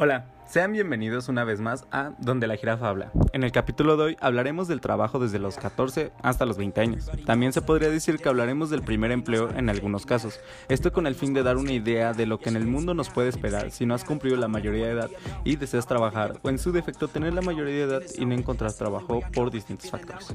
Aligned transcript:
Hola, 0.00 0.26
sean 0.46 0.70
bienvenidos 0.70 1.28
una 1.28 1.42
vez 1.42 1.60
más 1.60 1.84
a 1.90 2.12
Donde 2.18 2.46
la 2.46 2.54
Jirafa 2.54 2.88
habla. 2.88 3.10
En 3.32 3.42
el 3.42 3.50
capítulo 3.50 3.96
de 3.96 4.04
hoy 4.04 4.16
hablaremos 4.20 4.68
del 4.68 4.80
trabajo 4.80 5.18
desde 5.18 5.40
los 5.40 5.56
14 5.56 6.12
hasta 6.22 6.46
los 6.46 6.56
20 6.56 6.80
años. 6.80 7.10
También 7.26 7.52
se 7.52 7.62
podría 7.62 7.90
decir 7.90 8.18
que 8.18 8.28
hablaremos 8.28 8.70
del 8.70 8.82
primer 8.82 9.10
empleo 9.10 9.50
en 9.50 9.68
algunos 9.68 10.06
casos. 10.06 10.38
Esto 10.68 10.92
con 10.92 11.08
el 11.08 11.16
fin 11.16 11.34
de 11.34 11.42
dar 11.42 11.56
una 11.56 11.72
idea 11.72 12.12
de 12.12 12.26
lo 12.26 12.38
que 12.38 12.48
en 12.48 12.54
el 12.54 12.64
mundo 12.64 12.94
nos 12.94 13.10
puede 13.10 13.28
esperar 13.28 13.72
si 13.72 13.86
no 13.86 13.94
has 13.94 14.04
cumplido 14.04 14.36
la 14.36 14.46
mayoría 14.46 14.86
de 14.86 14.92
edad 14.92 15.10
y 15.42 15.56
deseas 15.56 15.88
trabajar 15.88 16.38
o 16.42 16.48
en 16.48 16.60
su 16.60 16.70
defecto 16.70 17.08
tener 17.08 17.34
la 17.34 17.42
mayoría 17.42 17.74
de 17.74 17.82
edad 17.82 18.02
y 18.16 18.24
no 18.24 18.34
encontrar 18.34 18.72
trabajo 18.74 19.20
por 19.34 19.50
distintos 19.50 19.90
factores. 19.90 20.32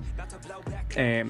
Eh, 0.98 1.24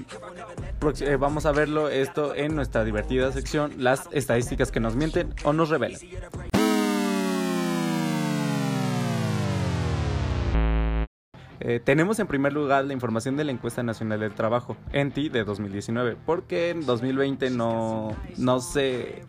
eh, 1.02 1.16
vamos 1.20 1.46
a 1.46 1.52
verlo 1.52 1.88
esto 1.88 2.34
en 2.34 2.56
nuestra 2.56 2.82
divertida 2.82 3.30
sección, 3.30 3.74
las 3.78 4.08
estadísticas 4.10 4.72
que 4.72 4.80
nos 4.80 4.96
mienten 4.96 5.32
o 5.44 5.52
nos 5.52 5.68
revelan. 5.68 6.00
Eh, 11.66 11.80
tenemos 11.82 12.18
en 12.18 12.26
primer 12.26 12.52
lugar 12.52 12.84
la 12.84 12.92
información 12.92 13.38
de 13.38 13.44
la 13.44 13.50
encuesta 13.50 13.82
nacional 13.82 14.20
del 14.20 14.34
trabajo, 14.34 14.76
ENTI, 14.92 15.30
de 15.30 15.44
2019, 15.44 16.14
porque 16.26 16.68
en 16.68 16.84
2020 16.84 17.48
no, 17.48 18.14
no 18.36 18.60
se 18.60 19.22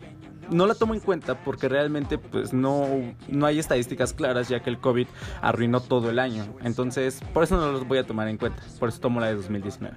no 0.50 0.66
la 0.66 0.74
tomo 0.74 0.94
en 0.94 1.00
cuenta 1.00 1.42
porque 1.42 1.68
realmente 1.68 2.18
pues 2.18 2.52
no, 2.52 2.86
no 3.28 3.46
hay 3.46 3.58
estadísticas 3.58 4.12
claras 4.12 4.48
ya 4.48 4.60
que 4.60 4.68
el 4.68 4.78
COVID 4.78 5.06
arruinó 5.40 5.80
todo 5.80 6.10
el 6.10 6.18
año. 6.18 6.44
Entonces, 6.62 7.20
por 7.32 7.42
eso 7.42 7.56
no 7.56 7.72
los 7.72 7.88
voy 7.88 7.98
a 7.98 8.06
tomar 8.06 8.28
en 8.28 8.36
cuenta. 8.36 8.62
Por 8.78 8.90
eso 8.90 9.00
tomo 9.00 9.18
la 9.18 9.28
de 9.28 9.36
2019 9.36 9.96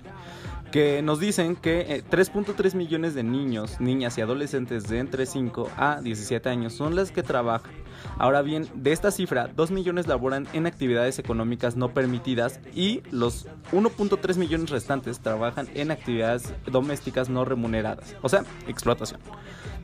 que 0.71 1.01
nos 1.01 1.19
dicen 1.19 1.55
que 1.55 2.03
3.3 2.09 2.73
eh, 2.73 2.77
millones 2.77 3.15
de 3.15 3.23
niños, 3.23 3.79
niñas 3.79 4.17
y 4.17 4.21
adolescentes 4.21 4.87
de 4.87 4.99
entre 4.99 5.25
5 5.25 5.69
a 5.77 6.01
17 6.01 6.49
años 6.49 6.73
son 6.73 6.95
las 6.95 7.11
que 7.11 7.23
trabajan. 7.23 7.71
Ahora 8.17 8.41
bien, 8.41 8.67
de 8.75 8.91
esta 8.91 9.11
cifra, 9.11 9.47
2 9.47 9.71
millones 9.71 10.07
laboran 10.07 10.47
en 10.53 10.67
actividades 10.67 11.19
económicas 11.19 11.75
no 11.75 11.93
permitidas 11.93 12.59
y 12.73 13.01
los 13.11 13.47
1.3 13.71 14.37
millones 14.37 14.69
restantes 14.69 15.19
trabajan 15.19 15.67
en 15.73 15.91
actividades 15.91 16.53
domésticas 16.71 17.29
no 17.29 17.45
remuneradas, 17.45 18.15
o 18.21 18.29
sea, 18.29 18.43
explotación. 18.67 19.19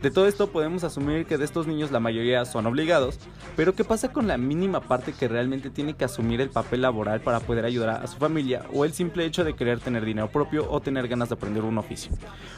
De 0.06 0.12
todo 0.12 0.28
esto 0.28 0.52
podemos 0.52 0.84
asumir 0.84 1.26
que 1.26 1.40
de 1.40 1.46
estos 1.46 1.66
niños 1.66 1.90
la 1.90 2.00
mayoría 2.00 2.46
son 2.46 2.68
obligados, 2.68 3.18
pero 3.56 3.74
¿qué 3.74 3.84
pasa 3.84 4.14
con 4.14 4.28
la 4.28 4.38
mínima 4.38 4.80
parte 4.80 5.14
que 5.14 5.28
realmente 5.28 5.72
tiene 5.72 5.96
que 5.96 6.06
asumir 6.06 6.42
el 6.42 6.52
papel 6.52 6.84
laboral 6.84 7.22
para 7.22 7.40
poder 7.40 7.66
ayudar 7.66 7.90
a 7.90 8.06
su 8.06 8.18
familia 8.18 8.68
o 8.72 8.86
el 8.86 8.94
simple 8.94 9.26
hecho 9.26 9.44
de 9.44 9.56
querer 9.56 9.80
tener 9.80 10.06
dinero 10.06 10.30
propio 10.30 10.70
o 10.70 10.80
tener 10.80 11.08
ganas 11.08 11.30
de 11.30 11.34
aprender 11.34 11.64
un 11.64 11.80
oficio? 11.80 12.12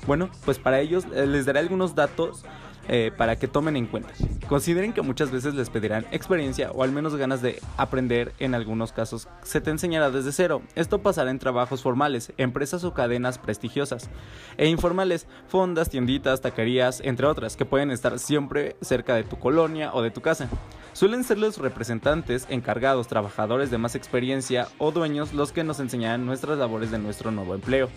Bueno, 0.06 0.30
pues 0.44 0.60
para 0.60 0.82
ellos 0.82 1.06
eh, 1.16 1.26
les 1.26 1.46
daré 1.46 1.60
algunos 1.60 1.96
datos 1.96 2.44
eh, 2.88 3.12
para 3.16 3.36
que 3.38 3.48
tomen 3.48 3.76
en 3.76 3.86
cuenta. 3.86 4.14
Consideren 4.48 4.94
que 4.94 5.02
muchas 5.02 5.32
veces 5.32 5.54
les 5.56 5.70
pedirán 5.70 6.06
experiencia 6.12 6.72
o 6.72 6.84
al 6.84 6.92
menos 6.92 7.16
ganas 7.16 7.42
de 7.42 7.60
aprender, 7.76 8.34
en 8.40 8.56
algunos 8.56 8.92
casos 8.92 9.28
se 9.44 9.62
te 9.62 9.72
enseñará 9.72 10.10
desde 10.12 10.32
cero. 10.32 10.62
Esto 10.76 11.00
pasará 11.00 11.32
en 11.32 11.40
trabajos 11.40 11.82
formales, 11.82 12.32
empresas 12.38 12.84
o 12.84 12.94
cadenas 12.94 13.38
prestigiosas, 13.38 14.10
e 14.58 14.68
informales, 14.68 15.28
fondas, 15.48 15.90
tienditas, 15.90 16.42
taquerías, 16.42 17.02
entre 17.04 17.28
otras, 17.28 17.58
que 17.58 17.66
pueden 17.66 17.92
estar 17.92 18.20
siempre 18.20 18.76
cerca 18.82 19.16
de 19.16 19.24
tu 19.24 19.38
colonia 19.38 19.92
o 19.94 20.02
de 20.02 20.12
tu 20.12 20.22
casa. 20.22 20.50
Suelen 20.94 21.24
ser 21.24 21.38
los 21.38 21.58
representantes, 21.58 22.48
encargados, 22.50 23.08
trabajadores 23.08 23.70
de 23.70 23.78
más 23.78 23.96
experiencia 23.96 24.68
o 24.78 24.92
dueños 24.92 25.34
los 25.34 25.52
que 25.52 25.64
nos 25.64 25.80
enseñarán 25.80 26.26
nuestras 26.26 26.58
labores 26.58 26.90
de 26.90 27.00
nuestro 27.00 27.32
nuevo 27.32 27.54
empleo. 27.54 27.90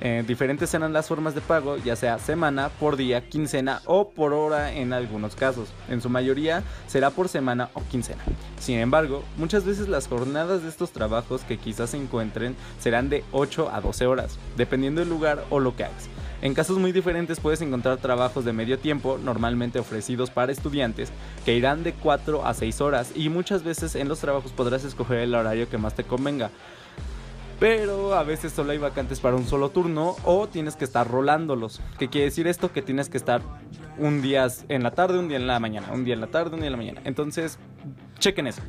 Eh, 0.00 0.24
diferentes 0.26 0.70
serán 0.70 0.92
las 0.92 1.06
formas 1.06 1.34
de 1.34 1.40
pago, 1.40 1.76
ya 1.76 1.94
sea 1.94 2.18
semana, 2.18 2.68
por 2.68 2.96
día, 2.96 3.28
quincena 3.28 3.80
o 3.86 4.10
por 4.10 4.32
hora 4.32 4.72
en 4.72 4.92
algunos 4.92 5.36
casos. 5.36 5.68
En 5.88 6.00
su 6.00 6.08
mayoría 6.08 6.62
será 6.86 7.10
por 7.10 7.28
semana 7.28 7.70
o 7.74 7.82
quincena. 7.84 8.22
Sin 8.58 8.78
embargo, 8.78 9.22
muchas 9.36 9.64
veces 9.64 9.88
las 9.88 10.08
jornadas 10.08 10.62
de 10.62 10.68
estos 10.68 10.90
trabajos 10.90 11.42
que 11.42 11.58
quizás 11.58 11.90
se 11.90 11.98
encuentren 11.98 12.56
serán 12.80 13.08
de 13.08 13.24
8 13.32 13.70
a 13.72 13.80
12 13.80 14.06
horas, 14.06 14.38
dependiendo 14.56 15.00
del 15.00 15.08
lugar 15.10 15.44
o 15.50 15.60
lo 15.60 15.76
que 15.76 15.84
hagas. 15.84 16.08
En 16.42 16.54
casos 16.54 16.78
muy 16.78 16.90
diferentes 16.90 17.38
puedes 17.38 17.60
encontrar 17.62 17.98
trabajos 17.98 18.44
de 18.44 18.52
medio 18.52 18.76
tiempo, 18.76 19.16
normalmente 19.22 19.78
ofrecidos 19.78 20.30
para 20.30 20.50
estudiantes, 20.50 21.12
que 21.44 21.54
irán 21.54 21.84
de 21.84 21.92
4 21.92 22.44
a 22.44 22.52
6 22.52 22.80
horas 22.80 23.12
y 23.14 23.28
muchas 23.28 23.62
veces 23.62 23.94
en 23.94 24.08
los 24.08 24.18
trabajos 24.18 24.50
podrás 24.50 24.82
escoger 24.82 25.18
el 25.18 25.36
horario 25.36 25.68
que 25.70 25.78
más 25.78 25.94
te 25.94 26.02
convenga 26.02 26.50
pero 27.62 28.14
a 28.14 28.24
veces 28.24 28.52
solo 28.52 28.72
hay 28.72 28.78
vacantes 28.78 29.20
para 29.20 29.36
un 29.36 29.46
solo 29.46 29.68
turno 29.68 30.16
o 30.24 30.48
tienes 30.48 30.74
que 30.74 30.84
estar 30.84 31.08
rolándolos. 31.08 31.80
¿Qué 31.96 32.08
quiere 32.08 32.24
decir 32.24 32.48
esto? 32.48 32.72
Que 32.72 32.82
tienes 32.82 33.08
que 33.08 33.16
estar 33.16 33.40
un 33.98 34.20
día 34.20 34.48
en 34.68 34.82
la 34.82 34.90
tarde, 34.90 35.20
un 35.20 35.28
día 35.28 35.36
en 35.36 35.46
la 35.46 35.60
mañana, 35.60 35.92
un 35.92 36.04
día 36.04 36.14
en 36.14 36.20
la 36.20 36.26
tarde, 36.26 36.54
un 36.54 36.56
día 36.56 36.66
en 36.66 36.72
la 36.72 36.76
mañana. 36.76 37.02
Entonces, 37.04 37.60
chequen 38.22 38.46
eso. 38.46 38.62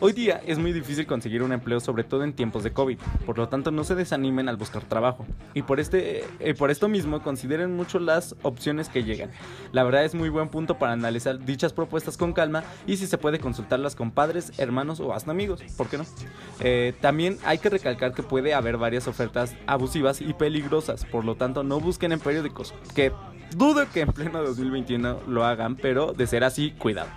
Hoy 0.00 0.12
día 0.12 0.40
es 0.46 0.58
muy 0.58 0.72
difícil 0.72 1.06
conseguir 1.06 1.42
un 1.42 1.52
empleo, 1.52 1.78
sobre 1.78 2.04
todo 2.04 2.24
en 2.24 2.32
tiempos 2.32 2.64
de 2.64 2.72
COVID, 2.72 2.98
por 3.26 3.36
lo 3.36 3.48
tanto 3.48 3.70
no 3.70 3.84
se 3.84 3.94
desanimen 3.94 4.48
al 4.48 4.56
buscar 4.56 4.82
trabajo. 4.82 5.26
Y 5.52 5.62
por, 5.62 5.78
este, 5.78 6.24
eh, 6.40 6.54
por 6.54 6.70
esto 6.70 6.88
mismo 6.88 7.22
consideren 7.22 7.76
mucho 7.76 7.98
las 7.98 8.34
opciones 8.42 8.88
que 8.88 9.04
llegan. 9.04 9.30
La 9.72 9.84
verdad 9.84 10.04
es 10.04 10.14
muy 10.14 10.30
buen 10.30 10.48
punto 10.48 10.78
para 10.78 10.92
analizar 10.92 11.38
dichas 11.44 11.74
propuestas 11.74 12.16
con 12.16 12.32
calma 12.32 12.64
y 12.86 12.96
si 12.96 13.06
se 13.06 13.18
puede 13.18 13.38
consultarlas 13.38 13.94
con 13.94 14.10
padres, 14.10 14.52
hermanos 14.58 15.00
o 15.00 15.12
hasta 15.12 15.30
amigos, 15.30 15.62
¿por 15.76 15.88
qué 15.88 15.98
no? 15.98 16.06
Eh, 16.60 16.94
también 17.02 17.36
hay 17.44 17.58
que 17.58 17.68
recalcar 17.68 18.14
que 18.14 18.22
puede 18.22 18.54
haber 18.54 18.78
varias 18.78 19.06
ofertas 19.06 19.54
abusivas 19.66 20.22
y 20.22 20.32
peligrosas, 20.32 21.04
por 21.04 21.26
lo 21.26 21.34
tanto 21.34 21.62
no 21.62 21.78
busquen 21.78 22.12
en 22.12 22.20
periódicos, 22.20 22.74
que 22.94 23.12
dudo 23.54 23.84
que 23.92 24.00
en 24.00 24.12
pleno 24.12 24.42
2021 24.42 25.20
lo 25.28 25.44
hagan, 25.44 25.76
pero 25.76 26.14
de 26.14 26.26
ser 26.26 26.42
así, 26.42 26.70
cuidado. 26.72 27.10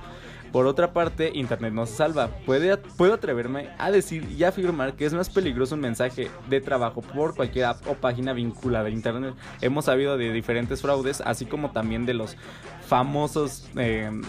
Por 0.58 0.66
otra 0.66 0.92
parte, 0.92 1.30
Internet 1.36 1.72
no 1.72 1.86
se 1.86 1.98
salva. 1.98 2.32
puedo 2.48 3.14
atreverme 3.14 3.70
a 3.78 3.92
decir 3.92 4.28
y 4.32 4.44
afirmar 4.44 4.96
que 4.96 5.06
es 5.06 5.14
más 5.14 5.30
peligroso 5.30 5.76
un 5.76 5.82
mensaje 5.82 6.32
de 6.50 6.62
trabajo 6.62 7.04
por 7.04 7.36
cualquier 7.36 7.66
app 7.66 7.88
o 7.88 7.94
página 7.94 8.34
vinculada 8.34 8.88
a 8.88 8.90
Internet. 8.90 9.36
Hemos 9.62 9.86
sabido 9.86 10.18
de 10.18 10.34
diferentes 10.34 10.82
fraudes, 10.82 11.22
así 11.22 11.46
como 11.46 11.70
también 11.70 12.08
de 12.08 12.16
los 12.16 12.36
famosos... 12.88 13.70
Em, 13.76 14.24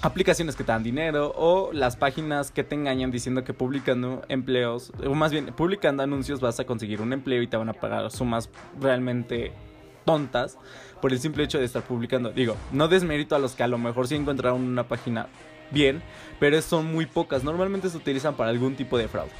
aplicaciones 0.00 0.56
que 0.56 0.64
te 0.64 0.72
dan 0.72 0.82
dinero 0.82 1.34
o 1.36 1.74
las 1.74 1.96
páginas 1.96 2.50
que 2.50 2.64
te 2.64 2.76
engañan 2.76 3.10
diciendo 3.10 3.44
que 3.44 3.52
publicando 3.52 4.22
empleos, 4.28 4.92
o 5.04 5.14
más 5.14 5.32
bien 5.32 5.46
publicando 5.46 6.04
anuncios 6.04 6.40
vas 6.40 6.58
a 6.58 6.64
conseguir 6.64 7.02
un 7.02 7.12
empleo 7.12 7.42
y 7.42 7.48
te 7.48 7.56
van 7.56 7.68
a 7.68 7.74
pagar 7.74 8.10
sumas 8.10 8.48
realmente 8.80 9.52
tontas 10.04 10.58
por 11.00 11.12
el 11.12 11.20
simple 11.20 11.44
hecho 11.44 11.58
de 11.58 11.64
estar 11.64 11.82
publicando. 11.82 12.30
Digo, 12.30 12.56
no 12.72 12.88
desmérito 12.88 13.36
a 13.36 13.38
los 13.38 13.52
que 13.52 13.62
a 13.62 13.68
lo 13.68 13.78
mejor 13.78 14.08
sí 14.08 14.14
encontraron 14.14 14.62
una 14.62 14.88
página 14.88 15.28
bien, 15.70 16.02
pero 16.40 16.60
son 16.62 16.92
muy 16.92 17.06
pocas. 17.06 17.44
Normalmente 17.44 17.90
se 17.90 17.96
utilizan 17.96 18.34
para 18.34 18.50
algún 18.50 18.74
tipo 18.74 18.98
de 18.98 19.08
fraude. 19.08 19.32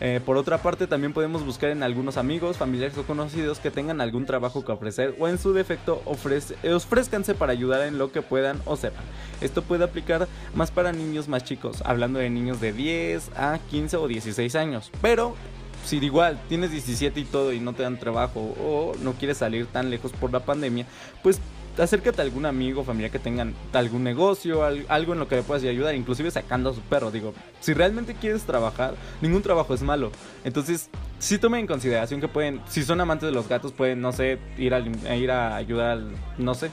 Eh, 0.00 0.20
por 0.24 0.36
otra 0.36 0.58
parte, 0.58 0.86
también 0.86 1.12
podemos 1.12 1.44
buscar 1.44 1.70
en 1.70 1.82
algunos 1.82 2.16
amigos, 2.16 2.56
familiares 2.56 2.96
o 2.98 3.02
conocidos 3.02 3.58
que 3.58 3.70
tengan 3.70 4.00
algún 4.00 4.26
trabajo 4.26 4.64
que 4.64 4.70
ofrecer 4.70 5.16
o 5.18 5.26
en 5.26 5.38
su 5.38 5.52
defecto 5.52 6.02
ofrece, 6.04 6.54
ofrezcanse 6.72 7.34
para 7.34 7.52
ayudar 7.52 7.82
en 7.82 7.98
lo 7.98 8.12
que 8.12 8.22
puedan 8.22 8.60
o 8.64 8.76
sepan. 8.76 9.02
Esto 9.40 9.62
puede 9.62 9.84
aplicar 9.84 10.28
más 10.54 10.70
para 10.70 10.92
niños 10.92 11.26
más 11.26 11.42
chicos, 11.42 11.82
hablando 11.84 12.20
de 12.20 12.30
niños 12.30 12.60
de 12.60 12.72
10 12.72 13.32
a 13.36 13.58
15 13.70 13.96
o 13.96 14.06
16 14.06 14.54
años. 14.54 14.92
Pero 15.02 15.34
si 15.84 15.98
igual 15.98 16.38
tienes 16.48 16.70
17 16.70 17.20
y 17.20 17.24
todo 17.24 17.52
y 17.52 17.60
no 17.60 17.72
te 17.72 17.82
dan 17.82 17.98
trabajo 17.98 18.40
o 18.40 18.94
no 19.02 19.12
quieres 19.14 19.38
salir 19.38 19.66
tan 19.66 19.90
lejos 19.90 20.12
por 20.12 20.32
la 20.32 20.40
pandemia, 20.40 20.86
pues 21.22 21.40
acércate 21.82 22.20
a 22.20 22.24
algún 22.24 22.46
amigo 22.46 22.80
o 22.80 22.84
familia 22.84 23.10
que 23.10 23.18
tengan 23.18 23.54
algún 23.72 24.02
negocio, 24.04 24.64
algo 24.64 25.12
en 25.12 25.18
lo 25.18 25.28
que 25.28 25.36
le 25.36 25.42
puedas 25.42 25.62
ayudar, 25.64 25.94
inclusive 25.94 26.30
sacando 26.30 26.70
a 26.70 26.74
su 26.74 26.80
perro. 26.80 27.10
Digo, 27.10 27.34
si 27.60 27.74
realmente 27.74 28.14
quieres 28.14 28.42
trabajar, 28.42 28.94
ningún 29.20 29.42
trabajo 29.42 29.74
es 29.74 29.82
malo. 29.82 30.10
Entonces, 30.44 30.90
sí 31.18 31.38
tomen 31.38 31.60
en 31.60 31.66
consideración 31.66 32.20
que 32.20 32.28
pueden, 32.28 32.60
si 32.68 32.82
son 32.82 33.00
amantes 33.00 33.28
de 33.28 33.34
los 33.34 33.48
gatos, 33.48 33.72
pueden, 33.72 34.00
no 34.00 34.12
sé, 34.12 34.38
ir 34.56 34.74
a, 34.74 34.80
ir 35.16 35.30
a 35.30 35.56
ayudar, 35.56 36.00
no 36.36 36.54
sé, 36.54 36.70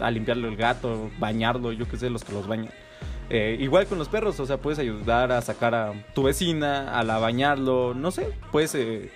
a 0.00 0.10
limpiarle 0.10 0.48
el 0.48 0.56
gato, 0.56 1.10
bañarlo, 1.18 1.72
yo 1.72 1.88
qué 1.88 1.96
sé, 1.96 2.10
los 2.10 2.24
que 2.24 2.32
los 2.32 2.46
bañan. 2.46 2.70
Eh, 3.28 3.56
igual 3.58 3.86
con 3.86 3.98
los 3.98 4.08
perros, 4.08 4.38
o 4.38 4.46
sea, 4.46 4.58
puedes 4.58 4.78
ayudar 4.78 5.32
a 5.32 5.42
sacar 5.42 5.74
a 5.74 5.92
tu 6.14 6.22
vecina, 6.22 6.96
a 6.96 7.02
la 7.02 7.18
bañarlo, 7.18 7.92
no 7.92 8.12
sé, 8.12 8.32
puedes, 8.52 8.74
eh, 8.76 9.10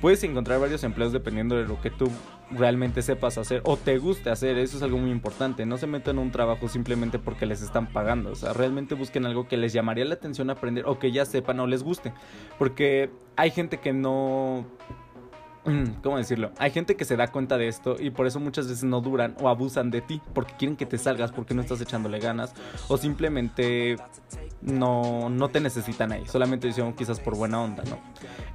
puedes 0.00 0.22
encontrar 0.22 0.60
varios 0.60 0.84
empleos 0.84 1.12
dependiendo 1.12 1.56
de 1.56 1.64
lo 1.64 1.80
que 1.80 1.90
tú 1.90 2.08
realmente 2.52 3.02
sepas 3.02 3.38
hacer 3.38 3.60
o 3.64 3.76
te 3.76 3.98
guste 3.98 4.30
hacer, 4.30 4.58
eso 4.58 4.76
es 4.76 4.82
algo 4.82 4.98
muy 4.98 5.10
importante, 5.10 5.66
no 5.66 5.78
se 5.78 5.86
metan 5.86 6.16
en 6.16 6.22
un 6.22 6.30
trabajo 6.32 6.68
simplemente 6.68 7.18
porque 7.18 7.46
les 7.46 7.62
están 7.62 7.86
pagando, 7.92 8.30
o 8.30 8.34
sea, 8.36 8.52
realmente 8.52 8.94
busquen 8.94 9.26
algo 9.26 9.48
que 9.48 9.56
les 9.56 9.72
llamaría 9.72 10.04
la 10.04 10.14
atención 10.14 10.50
aprender 10.50 10.84
o 10.86 10.98
que 10.98 11.10
ya 11.10 11.24
sepan 11.24 11.58
o 11.60 11.66
les 11.66 11.82
guste, 11.82 12.12
porque 12.58 13.10
hay 13.36 13.50
gente 13.50 13.78
que 13.78 13.92
no 13.92 14.64
¿Cómo 16.02 16.16
decirlo? 16.16 16.52
Hay 16.58 16.70
gente 16.70 16.96
que 16.96 17.04
se 17.04 17.16
da 17.16 17.28
cuenta 17.28 17.58
de 17.58 17.68
esto 17.68 17.96
y 17.98 18.10
por 18.10 18.26
eso 18.26 18.40
muchas 18.40 18.66
veces 18.66 18.84
no 18.84 19.00
duran 19.00 19.36
o 19.40 19.48
abusan 19.48 19.90
de 19.90 20.00
ti 20.00 20.20
porque 20.34 20.54
quieren 20.58 20.76
que 20.76 20.86
te 20.86 20.96
salgas 20.96 21.32
porque 21.32 21.54
no 21.54 21.60
estás 21.60 21.80
echándole 21.80 22.18
ganas 22.18 22.54
o 22.88 22.96
simplemente 22.96 23.96
no, 24.62 25.28
no 25.28 25.48
te 25.50 25.60
necesitan 25.60 26.12
ahí, 26.12 26.26
solamente 26.26 26.66
dicen 26.66 26.92
quizás 26.94 27.20
por 27.20 27.36
buena 27.36 27.60
onda, 27.60 27.82
¿no? 27.84 27.98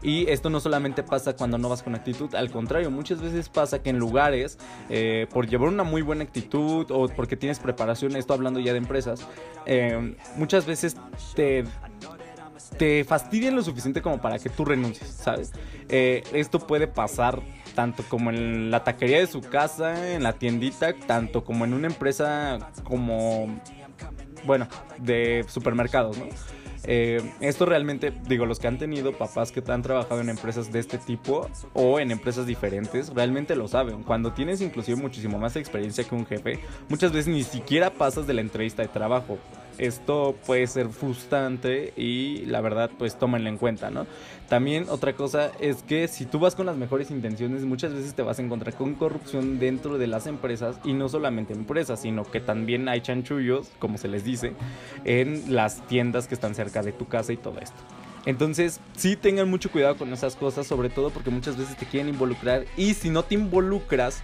Y 0.02 0.28
esto 0.30 0.50
no 0.50 0.60
solamente 0.60 1.04
pasa 1.04 1.36
cuando 1.36 1.58
no 1.58 1.70
vas 1.70 1.84
con 1.84 1.96
actitud, 1.96 2.34
al 2.36 2.52
contrario, 2.52 2.92
muchas 2.92 3.22
veces 3.22 3.50
pasa 3.50 3.82
que 3.82 3.90
en 3.90 3.98
lugares, 3.98 4.58
eh, 4.90 5.28
por 5.32 5.48
llevar 5.48 5.70
una 5.70 5.84
muy 5.84 6.02
buena 6.02 6.24
actitud 6.24 6.90
o 6.92 7.08
porque 7.08 7.36
tienes 7.36 7.60
preparación, 7.60 8.16
esto 8.16 8.34
hablando 8.34 8.60
ya 8.60 8.72
de 8.72 8.80
empresas, 8.80 9.26
eh, 9.66 10.16
muchas 10.38 10.66
veces 10.66 10.96
te 11.36 11.64
te 12.78 13.04
fastidian 13.04 13.56
lo 13.56 13.64
suficiente 13.64 14.02
como 14.02 14.22
para 14.22 14.40
que 14.40 14.50
tú 14.50 14.66
renuncies, 14.66 15.10
¿sabes? 15.10 15.52
Eh, 15.90 16.24
esto 16.34 16.60
puede 16.60 16.88
pasar 16.88 17.42
tanto 17.76 18.04
como 18.08 18.30
en 18.30 18.72
la 18.72 18.84
taquería 18.84 19.20
de 19.20 19.28
su 19.28 19.42
casa, 19.42 20.14
en 20.16 20.24
la 20.24 20.34
tiendita, 20.34 20.94
tanto 20.94 21.44
como 21.44 21.66
en 21.66 21.74
una 21.74 21.88
empresa 21.88 22.72
como, 22.84 23.48
bueno, 24.46 24.68
de 25.00 25.46
supermercados, 25.48 26.18
¿no? 26.18 26.26
Eh, 26.88 27.20
esto 27.40 27.66
realmente, 27.66 28.14
digo, 28.28 28.46
los 28.46 28.60
que 28.60 28.68
han 28.68 28.78
tenido 28.78 29.12
papás 29.14 29.52
que 29.52 29.64
han 29.72 29.82
trabajado 29.82 30.22
en 30.22 30.30
empresas 30.30 30.72
de 30.72 30.80
este 30.80 30.98
tipo 31.00 31.50
o 31.74 32.00
en 32.00 32.12
empresas 32.12 32.46
diferentes, 32.46 33.12
realmente 33.14 33.56
lo 33.56 33.68
saben. 33.68 34.04
Cuando 34.04 34.34
tienes 34.34 34.62
inclusive 34.62 35.02
muchísimo 35.02 35.40
más 35.40 35.56
experiencia 35.56 36.04
que 36.04 36.14
un 36.14 36.26
jefe, 36.26 36.60
muchas 36.88 37.12
veces 37.12 37.34
ni 37.34 37.44
siquiera 37.44 37.92
pasas 37.92 38.28
de 38.28 38.34
la 38.36 38.42
entrevista 38.42 38.84
de 38.84 38.88
trabajo 38.88 39.40
esto 39.78 40.36
puede 40.46 40.68
ser 40.68 40.90
frustrante 40.90 41.94
y 41.96 42.46
la 42.46 42.62
verdad 42.62 42.90
pues 42.98 43.18
tómenlo 43.18 43.50
en 43.50 43.58
cuenta, 43.58 43.90
¿no? 43.90 44.06
También 44.50 44.86
otra 44.90 45.14
cosa 45.14 45.52
es 45.60 45.84
que 45.84 46.08
si 46.08 46.26
tú 46.26 46.40
vas 46.40 46.56
con 46.56 46.66
las 46.66 46.78
mejores 46.78 47.12
intenciones 47.12 47.64
muchas 47.64 47.94
veces 47.94 48.14
te 48.14 48.22
vas 48.22 48.40
a 48.40 48.42
encontrar 48.42 48.76
con 48.76 48.94
corrupción 48.96 49.60
dentro 49.60 49.98
de 49.98 50.08
las 50.08 50.28
empresas 50.28 50.80
y 50.84 50.94
no 50.94 51.10
solamente 51.10 51.54
empresas, 51.54 52.02
sino 52.02 52.24
que 52.24 52.40
también 52.40 52.88
hay 52.88 53.02
chanchullos, 53.02 53.70
como 53.80 53.98
se 53.98 54.08
les 54.08 54.24
dice, 54.24 54.54
en 55.04 55.56
las 55.56 55.86
tiendas 55.88 56.28
que 56.28 56.36
están 56.36 56.56
cerca 56.56 56.84
de 56.84 56.92
tu 56.92 57.08
casa 57.08 57.34
y 57.34 57.38
todo 57.38 57.60
esto. 57.60 57.78
Entonces, 58.26 58.80
sí 58.96 59.16
tengan 59.16 59.50
mucho 59.50 59.72
cuidado 59.72 59.98
con 59.98 60.12
esas 60.12 60.36
cosas, 60.36 60.66
sobre 60.66 60.90
todo 60.90 61.12
porque 61.12 61.30
muchas 61.30 61.58
veces 61.58 61.78
te 61.78 61.86
quieren 61.86 62.10
involucrar 62.10 62.66
y 62.76 62.96
si 62.96 63.10
no 63.10 63.24
te 63.24 63.36
involucras, 63.36 64.24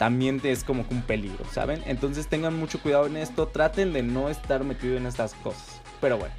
también 0.00 0.40
es 0.44 0.64
como 0.64 0.86
un 0.88 1.02
peligro, 1.02 1.44
¿saben? 1.52 1.82
Entonces 1.84 2.26
tengan 2.26 2.58
mucho 2.58 2.80
cuidado 2.80 3.04
en 3.04 3.18
esto, 3.18 3.48
traten 3.48 3.92
de 3.92 4.02
no 4.02 4.30
estar 4.30 4.64
metido 4.64 4.96
en 4.96 5.04
estas 5.04 5.34
cosas. 5.34 5.82
Pero 6.00 6.16
bueno, 6.16 6.34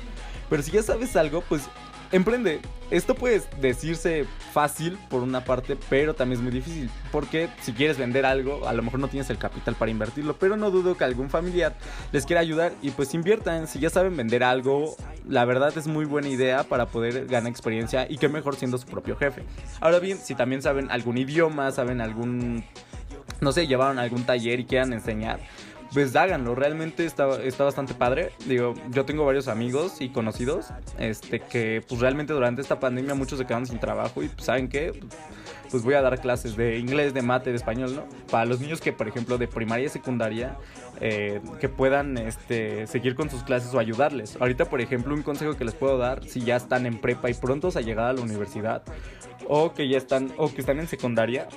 pero 0.49 0.63
si 0.63 0.71
ya 0.71 0.81
sabes 0.81 1.15
algo, 1.15 1.43
pues 1.47 1.69
emprende. 2.11 2.59
Esto 2.89 3.13
puede 3.13 3.39
decirse 3.61 4.25
fácil 4.51 4.97
por 5.11 5.21
una 5.21 5.45
parte, 5.45 5.77
pero 5.91 6.15
también 6.15 6.39
es 6.39 6.43
muy 6.43 6.51
difícil. 6.51 6.89
Porque 7.11 7.49
si 7.61 7.71
quieres 7.71 7.99
vender 7.99 8.25
algo, 8.25 8.67
a 8.67 8.73
lo 8.73 8.81
mejor 8.81 8.99
no 8.99 9.09
tienes 9.09 9.29
el 9.29 9.37
capital 9.37 9.75
para 9.75 9.91
invertirlo, 9.91 10.35
pero 10.39 10.57
no 10.57 10.71
dudo 10.71 10.97
que 10.97 11.03
algún 11.03 11.29
familiar 11.29 11.75
les 12.11 12.25
quiera 12.25 12.41
ayudar 12.41 12.73
y 12.81 12.89
pues 12.89 13.13
inviertan. 13.13 13.67
Si 13.67 13.77
ya 13.77 13.91
saben 13.91 14.17
vender 14.17 14.43
algo, 14.43 14.95
la 15.29 15.45
verdad 15.45 15.71
es 15.77 15.85
muy 15.85 16.05
buena 16.05 16.29
idea 16.29 16.63
para 16.63 16.87
poder 16.87 17.27
ganar 17.27 17.51
experiencia 17.51 18.07
y 18.09 18.17
que 18.17 18.27
mejor 18.27 18.55
siendo 18.55 18.79
su 18.79 18.87
propio 18.87 19.15
jefe. 19.17 19.43
Ahora 19.79 19.99
bien, 19.99 20.17
si 20.17 20.33
también 20.33 20.63
saben 20.63 20.89
algún 20.89 21.19
idioma, 21.19 21.71
saben 21.71 22.01
algún 22.01 22.65
no 23.45 23.51
sé, 23.51 23.67
llevaron 23.67 23.99
algún 23.99 24.23
taller 24.23 24.59
y 24.59 24.65
quieran 24.65 24.93
enseñar, 24.93 25.39
pues 25.93 26.15
háganlo, 26.15 26.55
realmente 26.55 27.05
está, 27.05 27.41
está 27.41 27.65
bastante 27.65 27.93
padre. 27.93 28.31
Digo, 28.45 28.73
yo 28.91 29.03
tengo 29.03 29.25
varios 29.25 29.47
amigos 29.47 29.99
y 29.99 30.09
conocidos, 30.09 30.67
este, 30.97 31.41
que 31.41 31.83
pues 31.87 31.99
realmente 31.99 32.33
durante 32.33 32.61
esta 32.61 32.79
pandemia 32.79 33.13
muchos 33.15 33.39
se 33.39 33.45
quedaron 33.45 33.65
sin 33.65 33.79
trabajo 33.79 34.23
y 34.23 34.29
pues, 34.29 34.45
¿saben 34.45 34.69
qué? 34.69 34.93
Pues 35.71 35.83
voy 35.83 35.93
a 35.93 36.01
dar 36.01 36.19
clases 36.19 36.55
de 36.57 36.77
inglés, 36.77 37.13
de 37.13 37.21
mate, 37.21 37.49
de 37.49 37.55
español, 37.55 37.95
¿no? 37.95 38.03
Para 38.29 38.45
los 38.45 38.59
niños 38.59 38.81
que, 38.81 38.91
por 38.91 39.07
ejemplo, 39.07 39.37
de 39.37 39.47
primaria 39.47 39.85
y 39.85 39.89
secundaria, 39.89 40.57
eh, 40.99 41.41
que 41.59 41.69
puedan 41.69 42.17
este, 42.17 42.85
seguir 42.87 43.15
con 43.15 43.29
sus 43.29 43.43
clases 43.43 43.73
o 43.73 43.79
ayudarles. 43.79 44.37
Ahorita, 44.39 44.65
por 44.65 44.81
ejemplo, 44.81 45.13
un 45.13 45.23
consejo 45.23 45.55
que 45.55 45.63
les 45.63 45.73
puedo 45.73 45.97
dar, 45.97 46.27
si 46.27 46.41
ya 46.41 46.57
están 46.57 46.85
en 46.85 46.99
prepa 46.99 47.29
y 47.29 47.33
prontos 47.33 47.77
a 47.77 47.81
llegar 47.81 48.07
a 48.07 48.13
la 48.13 48.21
universidad, 48.21 48.83
o 49.47 49.73
que 49.73 49.87
ya 49.87 49.97
están 49.97 50.31
o 50.37 50.53
que 50.53 50.61
están 50.61 50.79
en 50.79 50.87
secundaria, 50.87 51.47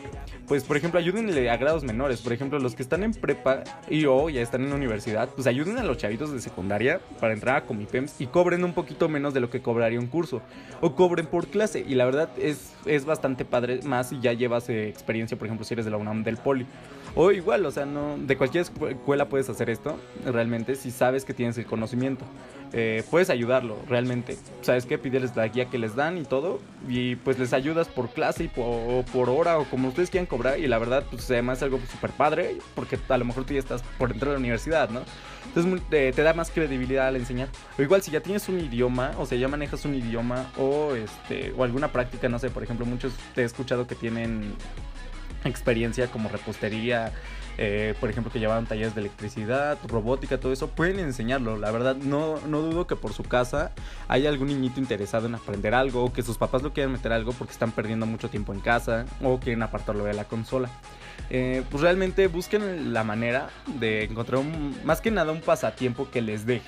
pues 0.49 0.65
por 0.65 0.77
ejemplo 0.77 0.99
ayúdenle 0.99 1.49
a 1.51 1.57
grados 1.57 1.85
menores, 1.85 2.21
por 2.21 2.33
ejemplo 2.33 2.59
los 2.59 2.75
que 2.75 2.83
están 2.83 3.03
en 3.03 3.13
prepa 3.13 3.63
y 3.89 4.05
o 4.07 4.29
ya 4.29 4.43
están 4.43 4.65
en 4.65 4.73
universidad, 4.73 5.29
pues 5.29 5.47
ayuden 5.47 5.79
a 5.79 5.85
los 5.85 5.99
chavitos 5.99 6.33
de 6.33 6.41
secundaria 6.41 7.01
para 7.21 7.35
entrar 7.35 7.57
a 7.57 7.67
Comipems 7.67 8.21
y 8.21 8.27
cobren 8.27 8.65
un 8.65 8.73
poquito 8.73 9.09
menos 9.09 9.35
de 9.35 9.41
lo 9.41 9.51
que 9.51 9.63
cobraría 9.63 10.01
un 10.01 10.07
curso 10.07 10.43
o 10.81 10.95
cobren 10.95 11.27
por 11.27 11.47
clase 11.47 11.85
y 11.87 11.95
la 11.95 12.05
verdad 12.05 12.31
es, 12.37 12.73
es 12.85 13.05
bastante 13.05 13.45
padre 13.45 13.81
más 13.83 14.04
si 14.05 14.21
ya 14.21 14.33
llevas 14.33 14.69
eh, 14.69 14.89
experiencia, 14.89 15.37
por 15.37 15.47
ejemplo 15.47 15.65
si 15.65 15.75
eres 15.75 15.85
de 15.85 15.91
la 15.91 15.97
UNAM 15.97 16.23
del 16.23 16.37
Poli. 16.37 16.67
O 17.17 17.31
igual, 17.31 17.65
o 17.65 17.71
sea, 17.71 17.87
no 17.87 18.17
de 18.19 18.37
cualquier 18.37 18.65
escuela 18.65 19.29
puedes 19.29 19.49
hacer 19.49 19.71
esto, 19.71 19.99
realmente, 20.25 20.75
si 20.75 20.91
sabes 20.91 21.25
que 21.25 21.33
tienes 21.33 21.57
el 21.59 21.67
conocimiento. 21.67 22.25
Eh, 22.77 23.05
puedes 23.09 23.31
ayudarlo, 23.31 23.77
realmente. 23.89 24.37
¿Sabes 24.63 24.85
qué? 24.85 24.99
Pídeles 24.99 25.37
la 25.37 25.47
guía 25.47 25.67
que 25.67 25.79
les 25.79 25.95
dan 25.95 26.19
y 26.19 26.25
todo. 26.25 26.59
Y 26.89 27.15
pues 27.15 27.39
les 27.39 27.53
ayudas 27.53 27.87
por 27.87 28.09
clase 28.09 28.45
y 28.45 28.49
por, 28.49 29.05
por 29.07 29.31
hora 29.31 29.59
o 29.59 29.65
como 29.67 29.89
ustedes 29.89 30.11
quieran 30.11 30.27
cobrar. 30.27 30.59
Y 30.59 30.67
la 30.67 30.79
verdad, 30.81 31.05
pues 31.09 31.31
además 31.31 31.59
es 31.59 31.63
algo 31.63 31.79
súper 31.89 32.11
padre, 32.11 32.57
porque 32.75 32.99
a 33.09 33.17
lo 33.17 33.25
mejor 33.25 33.45
tú 33.45 33.55
ya 33.55 33.61
estás 33.61 33.85
por 33.97 34.11
entrar 34.11 34.31
a 34.31 34.33
la 34.33 34.41
universidad, 34.41 34.91
¿no? 34.91 35.03
Entonces 35.47 35.83
te, 35.89 36.13
te, 36.13 36.23
da 36.23 36.35
más 36.35 36.51
credibilidad 36.51 37.07
al 37.07 37.15
enseñar. 37.15 37.49
O 37.79 37.83
igual 37.83 38.03
si 38.03 38.11
ya 38.11 38.21
tienes 38.21 38.49
un 38.49 38.59
idioma, 38.59 39.13
o 39.19 39.27
sea, 39.27 39.39
ya 39.39 39.47
manejas 39.47 39.85
un 39.85 39.95
idioma 39.95 40.51
o 40.59 40.97
este 40.97 41.53
o 41.57 41.63
alguna 41.63 41.93
práctica, 41.93 42.29
no 42.29 42.41
sé, 42.41 42.51
por 42.51 42.65
ejemplo, 42.65 42.85
muchos 42.87 43.13
te 43.37 43.43
he 43.43 43.45
escuchado 43.45 43.87
que 43.87 43.95
tienen 43.95 44.53
experiencia 45.49 46.09
como 46.09 46.29
repostería, 46.29 47.13
eh, 47.59 47.95
por 48.01 48.11
ejemplo, 48.11 48.33
que 48.33 48.39
llevaban 48.39 48.67
talleres 48.67 48.95
de 48.95 49.03
electricidad, 49.03 49.79
robótica, 49.87 50.39
todo 50.39 50.53
eso, 50.53 50.69
pueden 50.69 50.99
enseñarlo. 50.99 51.57
La 51.57 51.71
verdad, 51.71 51.97
no, 51.97 52.41
no 52.47 52.63
dudo 52.63 52.87
que 52.87 52.97
por 52.97 53.13
su 53.13 53.23
casa 53.23 53.73
haya 54.09 54.29
algún 54.29 54.49
niñito 54.49 54.81
interesado 54.81 55.27
en 55.27 55.35
aprender 55.35 55.75
algo, 55.75 56.05
o 56.05 56.13
que 56.13 56.23
sus 56.23 56.39
papás 56.39 56.63
lo 56.63 56.73
quieran 56.73 56.93
meter 56.93 57.13
algo 57.13 57.33
porque 57.33 57.53
están 57.53 57.73
perdiendo 57.73 58.07
mucho 58.07 58.29
tiempo 58.29 58.53
en 58.53 58.61
casa, 58.61 59.07
o 59.23 59.39
quieren 59.39 59.63
apartarlo 59.63 60.05
de 60.05 60.15
la 60.15 60.25
consola. 60.25 60.69
Eh, 61.31 61.63
pues 61.71 61.83
realmente 61.83 62.27
busquen 62.27 62.93
la 62.93 63.05
manera 63.05 63.49
de 63.79 64.05
encontrar 64.05 64.43
más 64.85 65.01
que 65.01 65.11
nada 65.11 65.33
un 65.33 65.41
pasatiempo 65.41 66.11
que 66.11 66.21
les 66.21 66.45
deje. 66.45 66.65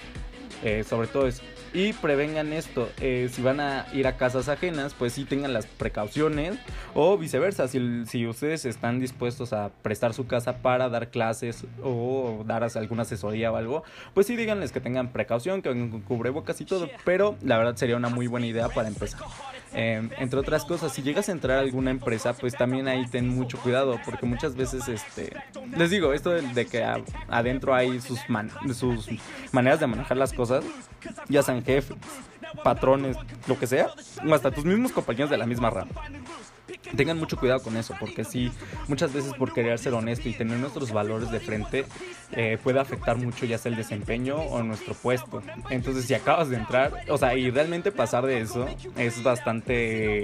Eh, 0.63 0.85
sobre 0.85 1.07
todo 1.09 1.27
eso 1.27 1.43
y 1.73 1.93
prevengan 1.93 2.53
esto. 2.53 2.89
Eh, 3.01 3.29
si 3.33 3.43
van 3.43 3.61
a 3.61 3.87
ir 3.93 4.07
a 4.07 4.17
casas 4.17 4.49
ajenas, 4.49 4.95
pues 4.95 5.13
sí 5.13 5.25
tengan 5.25 5.53
las 5.53 5.67
precauciones 5.67 6.59
o 6.95 7.17
viceversa. 7.19 7.69
Si, 7.69 8.07
si 8.07 8.27
ustedes 8.27 8.65
están 8.65 9.01
dispuestos 9.01 9.53
a 9.53 9.71
prestar 9.83 10.15
su 10.15 10.27
casa 10.27 10.59
para 10.59 10.89
dar 10.89 11.11
clases 11.11 11.65
o 11.83 12.43
dar 12.47 12.65
alguna 12.65 13.03
asesoría 13.03 13.53
o 13.53 13.57
algo, 13.57 13.85
pues 14.15 14.27
sí 14.27 14.37
díganles 14.37 14.73
que 14.73 14.81
tengan 14.81 15.13
precaución, 15.13 15.63
que 15.63 15.69
vengan 15.69 15.91
con 15.91 16.01
cubrebocas 16.03 16.61
y 16.61 16.65
todo. 16.65 16.89
Pero 17.05 17.37
la 17.43 17.59
verdad 17.59 17.77
sería 17.77 17.97
una 17.97 18.09
muy 18.09 18.27
buena 18.27 18.47
idea 18.47 18.69
para 18.69 18.89
empezar. 18.89 19.21
Em, 19.73 20.09
entre 20.19 20.39
otras 20.39 20.65
cosas, 20.65 20.93
si 20.93 21.03
llegas 21.03 21.29
a 21.29 21.33
entrar 21.33 21.59
a 21.59 21.61
alguna 21.61 21.91
empresa, 21.91 22.33
pues 22.33 22.55
también 22.55 22.89
ahí 22.89 23.07
ten 23.07 23.29
mucho 23.29 23.59
cuidado, 23.59 24.01
porque 24.07 24.25
muchas 24.25 24.55
veces, 24.55 24.89
este, 24.89 25.37
les 25.77 25.91
digo, 25.91 26.15
esto 26.15 26.31
de, 26.31 26.67
que 26.67 26.83
adentro 27.29 27.75
hay 27.75 28.01
sus, 28.01 28.19
sus 28.75 29.09
maneras 29.53 29.81
de 29.81 29.87
manejar 29.87 30.17
las 30.17 30.33
cosas, 30.33 30.65
ya 31.29 31.43
sean 31.43 31.65
jefes, 31.65 31.97
patrones, 32.63 33.17
lo 33.47 33.59
que 33.59 33.67
sea, 33.67 33.91
hasta 34.33 34.51
tus 34.51 34.65
mismos 34.65 34.93
compañeros 34.93 35.31
de 35.31 35.37
la 35.37 35.47
misma 35.47 35.71
rama. 35.71 35.93
Tengan 36.97 37.19
mucho 37.19 37.37
cuidado 37.37 37.63
con 37.63 37.77
eso, 37.77 37.95
porque 37.99 38.25
si 38.25 38.51
muchas 38.89 39.13
veces 39.13 39.35
por 39.35 39.53
querer 39.53 39.79
ser 39.79 39.95
honesto 39.95 40.29
y 40.29 40.35
tener 40.35 40.59
nuestros 40.59 40.93
valores 40.93 41.31
de 41.31 41.41
frente 41.41 41.85
eh, 42.33 42.59
puede 42.63 42.81
afectar 42.81 43.17
mucho 43.17 43.45
ya 43.47 43.59
sea 43.59 43.71
el 43.71 43.77
desempeño 43.77 44.37
o 44.37 44.63
nuestro 44.63 44.95
puesto. 44.95 45.43
Entonces 45.71 46.05
si 46.05 46.15
acabas 46.15 46.49
de 46.49 46.57
entrar, 46.57 46.93
o 47.09 47.19
sea, 47.19 47.37
y 47.37 47.51
realmente 47.51 47.93
pasar 47.93 48.27
de 48.27 48.41
eso 48.41 48.67
es 48.97 49.23
bastante, 49.23 50.23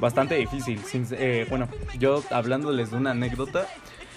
bastante 0.00 0.36
difícil. 0.36 0.80
Eh, 1.12 1.46
bueno, 1.48 1.68
yo 1.98 2.22
hablándoles 2.30 2.90
de 2.90 2.96
una 2.96 3.10
anécdota, 3.12 3.66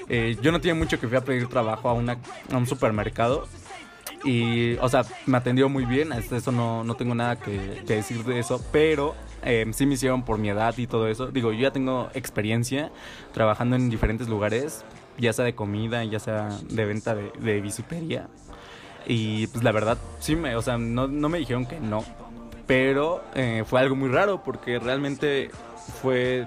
eh, 0.09 0.38
yo 0.41 0.51
no 0.51 0.62
tenía 0.62 0.75
mucho 0.75 1.00
que 1.00 1.07
fui 1.07 1.17
a 1.17 1.21
pedir 1.21 1.47
trabajo 1.47 1.89
a, 1.89 1.93
una, 1.93 2.17
a 2.51 2.57
un 2.57 2.67
supermercado 2.67 3.47
y, 4.24 4.75
o 4.77 4.89
sea, 4.89 5.03
me 5.25 5.38
atendió 5.38 5.69
muy 5.69 5.86
bien, 5.86 6.12
eso 6.12 6.51
no, 6.51 6.83
no 6.83 6.95
tengo 6.95 7.15
nada 7.15 7.36
que, 7.36 7.83
que 7.86 7.95
decir 7.95 8.24
de 8.24 8.39
eso, 8.39 8.62
pero 8.71 9.15
eh, 9.43 9.65
sí 9.71 9.86
me 9.86 9.93
hicieron 9.93 10.24
por 10.24 10.38
mi 10.38 10.50
edad 10.50 10.77
y 10.77 10.88
todo 10.88 11.07
eso. 11.07 11.27
Digo, 11.27 11.51
yo 11.51 11.62
ya 11.62 11.71
tengo 11.71 12.09
experiencia 12.13 12.91
trabajando 13.33 13.75
en 13.75 13.89
diferentes 13.89 14.27
lugares, 14.27 14.83
ya 15.17 15.33
sea 15.33 15.45
de 15.45 15.55
comida, 15.55 16.03
ya 16.03 16.19
sea 16.19 16.50
de 16.69 16.86
venta 16.86 17.15
de, 17.15 17.31
de 17.39 17.62
bisutería. 17.62 18.27
Y 19.05 19.47
pues 19.47 19.63
la 19.63 19.71
verdad, 19.71 19.97
sí 20.19 20.36
me, 20.36 20.55
o 20.55 20.62
sea, 20.62 20.77
no, 20.77 21.07
no 21.07 21.29
me 21.29 21.38
dijeron 21.38 21.65
que 21.65 21.79
no. 21.79 22.03
Pero 22.65 23.24
eh, 23.33 23.63
fue 23.65 23.79
algo 23.79 23.95
muy 23.95 24.09
raro 24.09 24.43
porque 24.43 24.79
realmente 24.79 25.50
fue 26.01 26.45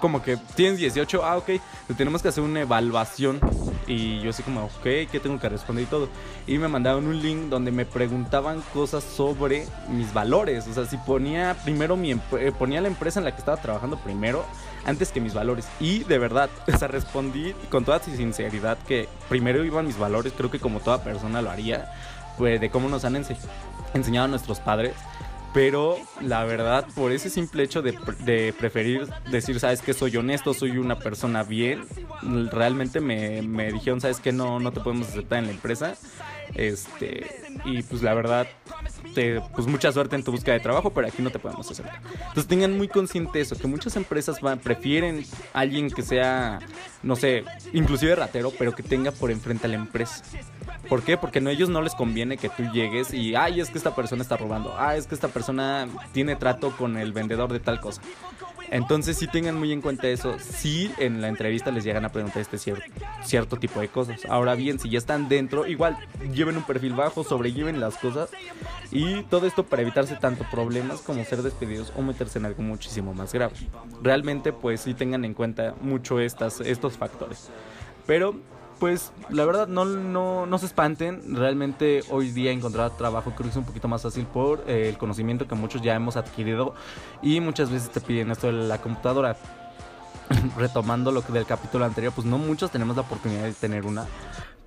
como 0.00 0.22
que 0.22 0.36
tienes 0.54 0.78
18, 0.78 1.24
ah, 1.24 1.38
ok, 1.38 1.50
tenemos 1.96 2.20
que 2.20 2.28
hacer 2.28 2.44
una 2.44 2.60
evaluación 2.60 3.40
Y 3.86 4.20
yo 4.20 4.30
así 4.30 4.42
como, 4.42 4.64
ok, 4.64 4.82
¿qué 4.82 5.20
tengo 5.22 5.38
que 5.38 5.48
responder 5.48 5.84
y 5.84 5.86
todo? 5.86 6.08
Y 6.46 6.58
me 6.58 6.68
mandaron 6.68 7.06
un 7.06 7.22
link 7.22 7.48
donde 7.48 7.70
me 7.70 7.86
preguntaban 7.86 8.62
cosas 8.72 9.04
sobre 9.04 9.66
mis 9.88 10.12
valores. 10.12 10.66
O 10.66 10.74
sea, 10.74 10.86
si 10.86 10.96
ponía 10.96 11.56
primero 11.64 11.96
mi 11.96 12.12
eh, 12.12 12.52
ponía 12.58 12.80
la 12.80 12.88
empresa 12.88 13.20
en 13.20 13.24
la 13.24 13.32
que 13.32 13.38
estaba 13.38 13.56
trabajando 13.58 13.96
primero 13.98 14.44
antes 14.84 15.12
que 15.12 15.20
mis 15.20 15.34
valores. 15.34 15.68
Y 15.78 16.04
de 16.04 16.18
verdad, 16.18 16.50
o 16.72 16.76
sea, 16.76 16.88
respondí 16.88 17.52
con 17.70 17.84
toda 17.84 18.00
sinceridad 18.00 18.78
que 18.86 19.08
primero 19.28 19.64
iban 19.64 19.86
mis 19.86 19.98
valores, 19.98 20.32
creo 20.36 20.50
que 20.50 20.58
como 20.58 20.80
toda 20.80 21.02
persona 21.02 21.42
lo 21.42 21.50
haría, 21.50 21.90
pues 22.38 22.60
de 22.60 22.70
cómo 22.70 22.88
nos 22.88 23.04
han 23.04 23.24
enseñado 23.94 24.28
nuestros 24.28 24.60
padres. 24.60 24.94
Pero 25.56 25.96
la 26.20 26.44
verdad, 26.44 26.86
por 26.94 27.12
ese 27.12 27.30
simple 27.30 27.62
hecho 27.62 27.80
de, 27.80 27.94
preferir 28.58 29.08
decir, 29.30 29.58
sabes 29.58 29.80
que 29.80 29.94
soy 29.94 30.14
honesto, 30.14 30.52
soy 30.52 30.76
una 30.76 30.98
persona 30.98 31.44
bien, 31.44 31.82
realmente 32.52 33.00
me, 33.00 33.40
me 33.40 33.72
dijeron, 33.72 34.02
sabes 34.02 34.20
que 34.20 34.32
no, 34.32 34.60
no 34.60 34.70
te 34.70 34.80
podemos 34.82 35.08
aceptar 35.08 35.38
en 35.38 35.46
la 35.46 35.52
empresa. 35.52 35.96
Este, 36.54 37.26
y 37.64 37.82
pues 37.84 38.02
la 38.02 38.12
verdad, 38.12 38.46
te, 39.16 39.40
pues 39.54 39.66
mucha 39.66 39.90
suerte 39.90 40.14
en 40.14 40.22
tu 40.22 40.30
búsqueda 40.30 40.54
de 40.54 40.60
trabajo, 40.60 40.90
pero 40.90 41.06
aquí 41.06 41.22
no 41.22 41.30
te 41.30 41.38
podemos 41.38 41.70
hacer. 41.70 41.86
Entonces 42.12 42.46
tengan 42.46 42.76
muy 42.76 42.86
consciente 42.86 43.40
eso, 43.40 43.56
que 43.56 43.66
muchas 43.66 43.96
empresas 43.96 44.38
prefieren 44.62 45.24
alguien 45.54 45.90
que 45.90 46.02
sea, 46.02 46.58
no 47.02 47.16
sé, 47.16 47.42
inclusive 47.72 48.14
ratero, 48.14 48.52
pero 48.58 48.74
que 48.74 48.82
tenga 48.82 49.12
por 49.12 49.30
enfrente 49.30 49.66
a 49.66 49.70
la 49.70 49.76
empresa. 49.76 50.22
¿Por 50.86 51.02
qué? 51.02 51.16
Porque 51.16 51.38
a 51.38 51.50
ellos 51.50 51.70
no 51.70 51.80
les 51.80 51.94
conviene 51.94 52.36
que 52.36 52.50
tú 52.50 52.62
llegues 52.64 53.14
y, 53.14 53.34
ay, 53.34 53.60
es 53.60 53.70
que 53.70 53.78
esta 53.78 53.94
persona 53.94 54.22
está 54.22 54.36
robando, 54.36 54.74
ay, 54.78 54.98
es 54.98 55.06
que 55.06 55.14
esta 55.14 55.28
persona 55.28 55.88
tiene 56.12 56.36
trato 56.36 56.76
con 56.76 56.98
el 56.98 57.12
vendedor 57.12 57.50
de 57.52 57.60
tal 57.60 57.80
cosa. 57.80 58.02
Entonces 58.70 59.16
sí 59.16 59.26
tengan 59.26 59.58
muy 59.58 59.72
en 59.72 59.80
cuenta 59.80 60.08
eso. 60.08 60.36
Si 60.38 60.90
en 60.98 61.20
la 61.20 61.28
entrevista 61.28 61.70
les 61.70 61.84
llegan 61.84 62.04
a 62.04 62.10
preguntar 62.10 62.42
este 62.42 62.58
cierto, 62.58 63.56
tipo 63.56 63.80
de 63.80 63.88
cosas. 63.88 64.24
Ahora 64.28 64.54
bien, 64.54 64.78
si 64.78 64.90
ya 64.90 64.98
están 64.98 65.28
dentro, 65.28 65.66
igual 65.66 65.96
lleven 66.32 66.56
un 66.56 66.64
perfil 66.64 66.94
bajo, 66.94 67.24
sobrelleven 67.24 67.80
las 67.80 67.96
cosas. 67.96 68.30
Y 68.90 69.22
todo 69.24 69.46
esto 69.46 69.64
para 69.64 69.82
evitarse 69.82 70.16
tanto 70.16 70.44
problemas 70.50 71.00
como 71.00 71.24
ser 71.24 71.42
despedidos 71.42 71.92
o 71.96 72.02
meterse 72.02 72.38
en 72.38 72.46
algo 72.46 72.62
muchísimo 72.62 73.14
más 73.14 73.32
grave. 73.32 73.54
Realmente 74.02 74.52
pues 74.52 74.80
sí 74.80 74.94
tengan 74.94 75.24
en 75.24 75.34
cuenta 75.34 75.74
mucho 75.80 76.20
estos 76.20 76.62
factores. 76.98 77.50
Pero 78.06 78.36
pues 78.78 79.12
la 79.30 79.44
verdad 79.44 79.68
no, 79.68 79.84
no, 79.84 80.46
no 80.46 80.58
se 80.58 80.66
espanten. 80.66 81.34
Realmente 81.34 82.02
hoy 82.10 82.30
día 82.30 82.52
encontrar 82.52 82.96
trabajo 82.96 83.32
creo 83.32 83.44
que 83.44 83.50
es 83.50 83.56
un 83.56 83.64
poquito 83.64 83.88
más 83.88 84.02
fácil 84.02 84.26
por 84.26 84.64
eh, 84.66 84.88
el 84.88 84.98
conocimiento 84.98 85.48
que 85.48 85.54
muchos 85.54 85.82
ya 85.82 85.94
hemos 85.94 86.16
adquirido 86.16 86.74
y 87.22 87.40
muchas 87.40 87.70
veces 87.70 87.90
te 87.90 88.00
piden 88.00 88.30
esto 88.30 88.48
de 88.48 88.52
la 88.52 88.80
computadora. 88.80 89.36
Retomando 90.58 91.12
lo 91.12 91.24
que 91.24 91.32
del 91.32 91.46
capítulo 91.46 91.84
anterior, 91.84 92.12
pues 92.14 92.26
no 92.26 92.38
muchos 92.38 92.70
tenemos 92.70 92.96
la 92.96 93.02
oportunidad 93.02 93.44
de 93.44 93.52
tener 93.52 93.86
una. 93.86 94.06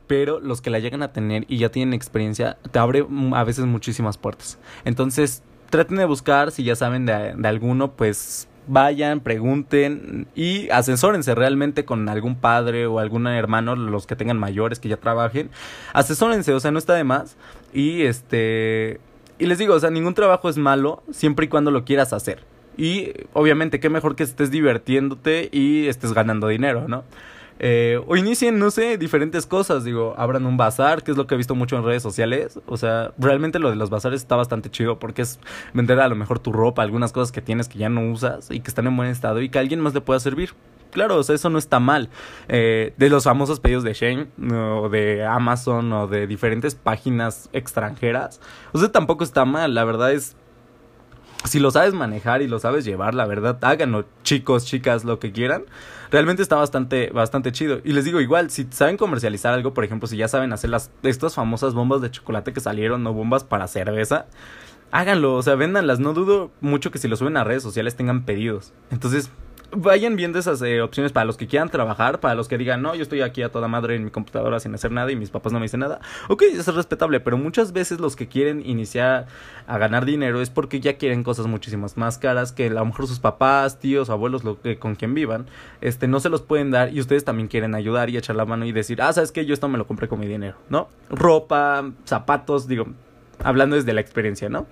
Pero 0.07 0.39
los 0.39 0.61
que 0.61 0.69
la 0.69 0.79
llegan 0.79 1.03
a 1.03 1.11
tener 1.11 1.45
y 1.47 1.57
ya 1.57 1.69
tienen 1.69 1.93
experiencia, 1.93 2.57
te 2.71 2.79
abre 2.79 3.05
a 3.33 3.43
veces 3.43 3.65
muchísimas 3.65 4.17
puertas. 4.17 4.57
Entonces, 4.85 5.43
traten 5.69 5.97
de 5.97 6.05
buscar, 6.05 6.51
si 6.51 6.63
ya 6.63 6.75
saben 6.75 7.05
de, 7.05 7.35
de 7.35 7.47
alguno, 7.47 7.91
pues 7.91 8.48
vayan, 8.69 9.19
pregunten 9.19 10.27
y 10.35 10.69
asesórense 10.69 11.35
realmente 11.35 11.85
con 11.85 12.07
algún 12.07 12.35
padre 12.35 12.85
o 12.85 12.99
algún 12.99 13.27
hermano, 13.27 13.75
los 13.75 14.07
que 14.07 14.15
tengan 14.15 14.37
mayores, 14.37 14.79
que 14.79 14.87
ya 14.87 14.97
trabajen. 14.97 15.49
Asesórense, 15.93 16.53
o 16.53 16.59
sea, 16.59 16.71
no 16.71 16.79
está 16.79 16.93
de 16.93 17.03
más. 17.03 17.35
Y 17.73 18.03
este. 18.03 19.01
Y 19.39 19.47
les 19.47 19.57
digo, 19.57 19.73
o 19.73 19.79
sea, 19.79 19.89
ningún 19.89 20.13
trabajo 20.13 20.49
es 20.49 20.57
malo 20.57 21.03
siempre 21.11 21.45
y 21.45 21.49
cuando 21.49 21.71
lo 21.71 21.83
quieras 21.83 22.13
hacer. 22.13 22.43
Y 22.77 23.11
obviamente, 23.33 23.79
qué 23.79 23.89
mejor 23.89 24.15
que 24.15 24.23
estés 24.23 24.51
divirtiéndote 24.51 25.49
y 25.51 25.87
estés 25.87 26.13
ganando 26.13 26.47
dinero, 26.47 26.87
¿no? 26.87 27.03
Eh, 27.59 28.01
o 28.07 28.15
inicien, 28.15 28.57
no 28.57 28.71
sé, 28.71 28.97
diferentes 28.97 29.45
cosas. 29.45 29.83
Digo, 29.83 30.15
abran 30.17 30.45
un 30.45 30.57
bazar, 30.57 31.03
que 31.03 31.11
es 31.11 31.17
lo 31.17 31.27
que 31.27 31.35
he 31.35 31.37
visto 31.37 31.55
mucho 31.55 31.77
en 31.77 31.83
redes 31.83 32.01
sociales. 32.01 32.59
O 32.65 32.77
sea, 32.77 33.13
realmente 33.17 33.59
lo 33.59 33.69
de 33.69 33.75
los 33.75 33.89
bazares 33.89 34.21
está 34.21 34.35
bastante 34.35 34.71
chido 34.71 34.97
porque 34.97 35.21
es 35.21 35.39
vender 35.73 35.99
a 35.99 36.07
lo 36.07 36.15
mejor 36.15 36.39
tu 36.39 36.51
ropa, 36.51 36.81
algunas 36.81 37.11
cosas 37.11 37.31
que 37.31 37.41
tienes 37.41 37.67
que 37.67 37.77
ya 37.77 37.89
no 37.89 38.09
usas 38.11 38.49
y 38.49 38.61
que 38.61 38.69
están 38.69 38.87
en 38.87 38.95
buen 38.95 39.09
estado 39.09 39.41
y 39.41 39.49
que 39.49 39.59
alguien 39.59 39.81
más 39.81 39.93
le 39.93 40.01
pueda 40.01 40.19
servir. 40.19 40.53
Claro, 40.91 41.17
o 41.17 41.23
sea, 41.23 41.35
eso 41.35 41.49
no 41.49 41.59
está 41.59 41.79
mal. 41.79 42.09
Eh, 42.47 42.93
de 42.97 43.09
los 43.09 43.25
famosos 43.25 43.59
pedidos 43.59 43.83
de 43.83 43.93
Shane 43.93 44.27
o 44.51 44.89
de 44.89 45.23
Amazon 45.23 45.93
o 45.93 46.07
de 46.07 46.25
diferentes 46.25 46.73
páginas 46.73 47.49
extranjeras. 47.53 48.41
O 48.71 48.79
sea, 48.79 48.91
tampoco 48.91 49.23
está 49.23 49.45
mal. 49.45 49.75
La 49.75 49.83
verdad 49.83 50.11
es 50.11 50.35
si 51.45 51.59
lo 51.59 51.71
sabes 51.71 51.93
manejar 51.93 52.41
y 52.41 52.47
lo 52.47 52.59
sabes 52.59 52.85
llevar, 52.85 53.15
la 53.15 53.25
verdad, 53.25 53.57
háganlo, 53.61 54.05
chicos, 54.23 54.65
chicas, 54.65 55.03
lo 55.05 55.19
que 55.19 55.31
quieran. 55.31 55.63
Realmente 56.11 56.41
está 56.41 56.55
bastante, 56.55 57.11
bastante 57.11 57.51
chido. 57.51 57.79
Y 57.83 57.93
les 57.93 58.03
digo, 58.03 58.19
igual, 58.19 58.49
si 58.49 58.67
saben 58.71 58.97
comercializar 58.97 59.53
algo, 59.53 59.73
por 59.73 59.83
ejemplo, 59.83 60.07
si 60.07 60.17
ya 60.17 60.27
saben 60.27 60.51
hacer 60.53 60.69
las, 60.69 60.91
estas 61.03 61.35
famosas 61.35 61.73
bombas 61.73 62.01
de 62.01 62.11
chocolate 62.11 62.51
que 62.51 62.59
salieron, 62.59 63.03
no 63.03 63.13
bombas 63.13 63.43
para 63.43 63.67
cerveza, 63.67 64.25
háganlo, 64.91 65.35
o 65.35 65.43
sea, 65.43 65.55
véndanlas. 65.55 65.99
No 65.99 66.13
dudo 66.13 66.51
mucho 66.61 66.91
que 66.91 66.97
si 66.97 67.07
lo 67.07 67.15
suben 67.15 67.37
a 67.37 67.43
redes 67.43 67.63
sociales 67.63 67.95
tengan 67.95 68.25
pedidos. 68.25 68.73
Entonces, 68.91 69.31
vayan 69.71 70.15
viendo 70.15 70.39
esas 70.39 70.61
eh, 70.61 70.81
opciones 70.81 71.11
para 71.11 71.25
los 71.25 71.37
que 71.37 71.47
quieran 71.47 71.69
trabajar, 71.69 72.19
para 72.19 72.35
los 72.35 72.47
que 72.47 72.57
digan, 72.57 72.81
no, 72.81 72.95
yo 72.95 73.03
estoy 73.03 73.21
aquí 73.21 73.41
a 73.41 73.49
toda 73.49 73.67
madre 73.67 73.95
en 73.95 74.05
mi 74.05 74.11
computadora 74.11 74.59
sin 74.59 74.73
hacer 74.73 74.91
nada 74.91 75.11
y 75.11 75.15
mis 75.15 75.29
papás 75.29 75.53
no 75.53 75.59
me 75.59 75.65
dicen 75.65 75.81
nada. 75.81 75.99
Ok, 76.27 76.43
eso 76.43 76.71
es 76.71 76.75
respetable, 76.75 77.19
pero 77.19 77.37
muchas 77.37 77.71
veces 77.71 77.99
los 77.99 78.15
que 78.15 78.27
quieren 78.27 78.65
iniciar 78.65 79.27
a 79.67 79.77
ganar 79.77 80.05
dinero 80.05 80.41
es 80.41 80.49
porque 80.49 80.79
ya 80.79 80.97
quieren 80.97 81.23
cosas 81.23 81.47
muchísimas 81.47 81.97
más 81.97 82.17
caras 82.17 82.51
que 82.51 82.67
a 82.67 82.69
lo 82.71 82.85
mejor 82.85 83.07
sus 83.07 83.19
papás, 83.19 83.79
tíos, 83.79 84.09
abuelos, 84.09 84.43
lo 84.43 84.61
que, 84.61 84.77
con 84.79 84.95
quien 84.95 85.13
vivan, 85.13 85.45
este, 85.81 86.07
no 86.07 86.19
se 86.19 86.29
los 86.29 86.41
pueden 86.41 86.71
dar 86.71 86.93
y 86.93 86.99
ustedes 86.99 87.25
también 87.25 87.47
quieren 87.47 87.75
ayudar 87.75 88.09
y 88.09 88.17
echar 88.17 88.35
la 88.35 88.45
mano 88.45 88.65
y 88.65 88.71
decir, 88.71 89.01
ah, 89.01 89.13
sabes 89.13 89.31
que 89.31 89.45
yo 89.45 89.53
esto 89.53 89.67
me 89.67 89.77
lo 89.77 89.87
compré 89.87 90.07
con 90.07 90.19
mi 90.19 90.27
dinero, 90.27 90.57
¿no? 90.69 90.89
Ropa, 91.09 91.91
zapatos, 92.05 92.67
digo, 92.67 92.87
hablando 93.43 93.75
desde 93.75 93.93
la 93.93 94.01
experiencia, 94.01 94.49
¿no? 94.49 94.67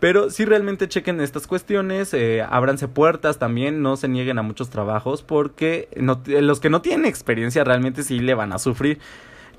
Pero 0.00 0.30
sí 0.30 0.44
realmente 0.44 0.88
chequen 0.88 1.20
estas 1.20 1.46
cuestiones, 1.46 2.14
eh, 2.14 2.42
ábranse 2.48 2.86
puertas 2.86 3.38
también, 3.38 3.82
no 3.82 3.96
se 3.96 4.08
nieguen 4.08 4.38
a 4.38 4.42
muchos 4.42 4.70
trabajos 4.70 5.22
porque 5.22 5.88
no, 5.96 6.22
los 6.26 6.60
que 6.60 6.70
no 6.70 6.82
tienen 6.82 7.06
experiencia 7.06 7.64
realmente 7.64 8.02
sí 8.02 8.20
le 8.20 8.34
van 8.34 8.52
a 8.52 8.58
sufrir. 8.58 9.00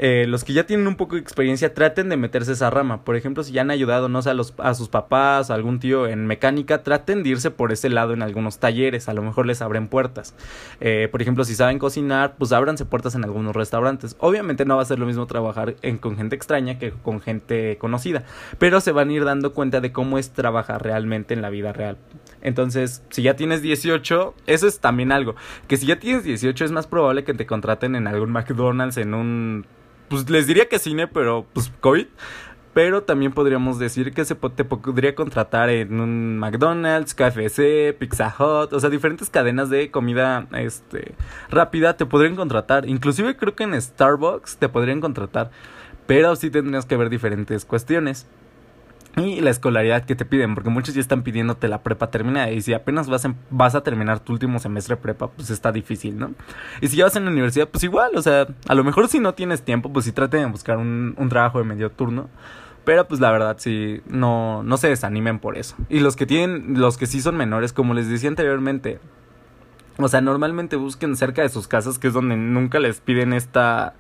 Eh, 0.02 0.26
los 0.28 0.46
que 0.46 0.54
ya 0.54 0.66
tienen 0.66 0.88
un 0.88 0.96
poco 0.96 1.16
de 1.16 1.22
experiencia 1.22 1.74
traten 1.74 2.08
de 2.08 2.16
meterse 2.16 2.54
esa 2.54 2.70
rama. 2.70 3.04
Por 3.04 3.18
ejemplo, 3.18 3.44
si 3.44 3.52
ya 3.52 3.62
han 3.62 3.70
ayudado, 3.70 4.08
no 4.08 4.22
sé, 4.22 4.30
a, 4.30 4.36
a 4.60 4.74
sus 4.74 4.88
papás, 4.88 5.52
a 5.52 5.56
algún 5.56 5.82
tío 5.82 6.08
en 6.08 6.26
mecánica, 6.26 6.84
traten 6.84 7.22
de 7.22 7.30
irse 7.30 7.52
por 7.52 7.74
ese 7.74 7.90
lado 7.90 8.14
en 8.14 8.22
algunos 8.22 8.60
talleres. 8.60 9.10
A 9.10 9.14
lo 9.14 9.22
mejor 9.22 9.46
les 9.46 9.62
abren 9.62 9.90
puertas. 9.90 10.36
Eh, 10.80 11.10
por 11.12 11.22
ejemplo, 11.22 11.44
si 11.44 11.54
saben 11.54 11.80
cocinar, 11.80 12.36
pues 12.38 12.54
ábranse 12.54 12.86
puertas 12.86 13.14
en 13.16 13.26
algunos 13.26 13.54
restaurantes. 13.54 14.16
Obviamente 14.20 14.64
no 14.64 14.78
va 14.78 14.84
a 14.84 14.86
ser 14.86 15.00
lo 15.00 15.06
mismo 15.06 15.28
trabajar 15.28 15.76
con 16.00 16.16
gente 16.16 16.34
extraña 16.38 16.80
que 16.80 16.92
con 16.92 17.20
gente 17.20 17.78
conocida. 17.78 18.24
Pero 18.58 18.80
se 18.80 18.94
van 18.94 19.10
a 19.10 19.14
ir 19.14 19.26
dando 19.26 19.52
cuenta 19.52 19.82
de 19.82 19.92
cómo 19.92 20.18
es 20.18 20.32
trabajar 20.32 20.82
realmente 20.82 21.34
en 21.34 21.42
la 21.42 21.50
vida 21.50 21.74
real. 21.74 21.98
Entonces, 22.42 23.04
si 23.10 23.24
ya 23.24 23.36
tienes 23.36 23.62
18, 23.62 24.34
eso 24.48 24.66
es 24.66 24.80
también 24.80 25.12
algo. 25.12 25.36
Que 25.68 25.76
si 25.76 25.88
ya 25.88 26.00
tienes 26.00 26.24
18 26.24 26.64
es 26.64 26.72
más 26.72 26.88
probable 26.88 27.26
que 27.26 27.34
te 27.34 27.46
contraten 27.46 27.98
en 27.98 28.08
algún 28.08 28.32
McDonald's, 28.32 28.96
en 28.96 29.14
un 29.14 29.66
pues 30.10 30.30
les 30.30 30.48
diría 30.48 30.68
que 30.68 30.80
cine, 30.80 31.08
pero 31.08 31.46
pues 31.54 31.72
COVID. 31.80 32.08
Pero 32.74 33.04
también 33.04 33.32
podríamos 33.32 33.80
decir 33.80 34.14
que 34.14 34.26
se 34.26 34.36
te 34.36 34.64
podría 34.64 35.16
contratar 35.16 35.70
en 35.70 36.00
un 36.00 36.38
McDonald's, 36.38 37.16
KFC, 37.16 37.98
Pizza 37.98 38.34
Hut, 38.38 38.72
o 38.74 38.80
sea, 38.80 38.90
diferentes 38.92 39.30
cadenas 39.30 39.72
de 39.72 39.90
comida 39.90 40.48
este, 40.54 41.16
rápida 41.50 41.98
te 41.98 42.06
podrían 42.06 42.36
contratar. 42.36 42.88
Inclusive 42.88 43.36
creo 43.38 43.56
que 43.56 43.64
en 43.64 43.80
Starbucks 43.82 44.58
te 44.58 44.70
podrían 44.70 45.02
contratar. 45.02 45.50
Pero 46.06 46.36
sí 46.36 46.50
tendrías 46.50 46.86
que 46.86 46.96
ver 46.96 47.10
diferentes 47.10 47.66
cuestiones. 47.66 48.28
Y 49.18 49.42
la 49.42 49.50
escolaridad 49.50 50.06
que 50.06 50.16
te 50.16 50.24
piden, 50.24 50.54
porque 50.54 50.70
muchos 50.70 50.94
ya 50.94 51.02
están 51.02 51.24
pidiéndote 51.24 51.68
la 51.68 51.82
prepa 51.82 52.12
terminada. 52.12 52.52
Y 52.52 52.62
si 52.62 52.74
apenas 52.74 53.10
vas, 53.10 53.28
vas 53.50 53.76
a 53.76 53.82
terminar 53.82 54.20
tu 54.20 54.34
último 54.34 54.60
semestre 54.60 54.96
de 54.96 55.02
prepa, 55.02 55.30
pues 55.30 55.50
está 55.50 55.72
difícil, 55.72 56.18
¿no? 56.18 56.34
Y 56.80 56.88
si 56.88 56.98
ya 56.98 57.06
vas 57.06 57.16
en 57.16 57.26
la 57.26 57.32
universidad, 57.32 57.68
pues 57.68 57.84
igual, 57.84 58.12
o 58.16 58.22
sea, 58.22 58.48
a 58.68 58.76
lo 58.76 58.84
mejor 58.84 59.08
si 59.08 59.20
no 59.20 59.34
tienes 59.34 59.64
tiempo, 59.64 59.92
pues 59.92 60.06
sí 60.06 60.12
traten 60.12 60.42
de 60.42 60.46
buscar 60.46 60.78
un, 60.78 61.16
un 61.18 61.30
trabajo 61.30 61.58
de 61.58 61.66
medio 61.66 61.90
turno. 61.92 62.30
Pero 62.86 63.08
pues 63.08 63.20
la 63.20 63.32
verdad 63.32 63.58
sí, 63.60 64.02
no, 64.08 64.64
no 64.64 64.78
se 64.78 64.88
desanimen 64.88 65.40
por 65.40 65.58
eso. 65.58 65.76
Y 65.90 66.00
los 66.00 66.16
que 66.16 66.26
tienen, 66.26 66.80
los 66.80 66.98
que 66.98 67.08
sí 67.08 67.22
son 67.22 67.36
menores, 67.36 67.74
como 67.74 67.94
les 67.94 68.08
decía 68.10 68.30
anteriormente, 68.30 69.00
o 69.98 70.08
sea, 70.08 70.22
normalmente 70.22 70.76
busquen 70.78 71.16
cerca 71.16 71.42
de 71.42 71.50
sus 71.50 71.68
casas, 71.68 72.00
que 72.00 72.08
es 72.08 72.14
donde 72.14 72.38
nunca 72.38 72.80
les 72.80 73.02
piden 73.02 73.34
esta, 73.34 73.96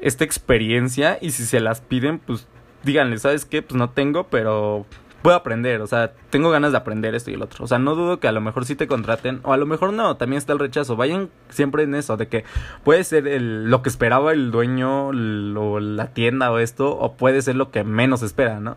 esta 0.00 0.24
experiencia. 0.24 1.18
Y 1.20 1.32
si 1.32 1.44
se 1.44 1.60
las 1.60 1.82
piden, 1.82 2.18
pues 2.18 2.48
díganle, 2.82 3.18
¿sabes 3.18 3.44
qué? 3.44 3.62
Pues 3.62 3.76
no 3.76 3.90
tengo, 3.90 4.28
pero 4.28 4.86
puedo 5.22 5.36
aprender, 5.36 5.82
o 5.82 5.86
sea, 5.86 6.12
tengo 6.30 6.50
ganas 6.50 6.72
de 6.72 6.78
aprender 6.78 7.14
esto 7.14 7.30
y 7.30 7.34
el 7.34 7.42
otro. 7.42 7.64
O 7.64 7.68
sea, 7.68 7.78
no 7.78 7.94
dudo 7.94 8.20
que 8.20 8.28
a 8.28 8.32
lo 8.32 8.40
mejor 8.40 8.64
sí 8.64 8.74
te 8.74 8.86
contraten, 8.86 9.40
o 9.42 9.52
a 9.52 9.56
lo 9.56 9.66
mejor 9.66 9.92
no, 9.92 10.16
también 10.16 10.38
está 10.38 10.52
el 10.52 10.58
rechazo. 10.58 10.96
Vayan 10.96 11.30
siempre 11.50 11.82
en 11.82 11.94
eso, 11.94 12.16
de 12.16 12.28
que 12.28 12.44
puede 12.84 13.04
ser 13.04 13.28
el, 13.28 13.70
lo 13.70 13.82
que 13.82 13.88
esperaba 13.88 14.32
el 14.32 14.50
dueño 14.50 15.08
o 15.08 15.80
la 15.80 16.08
tienda 16.08 16.50
o 16.50 16.58
esto, 16.58 16.96
o 16.96 17.14
puede 17.16 17.42
ser 17.42 17.56
lo 17.56 17.70
que 17.70 17.84
menos 17.84 18.22
espera, 18.22 18.60
¿no? 18.60 18.76